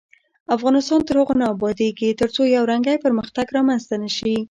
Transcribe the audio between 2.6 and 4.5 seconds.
رنګی پرمختګ رامنځته نشي.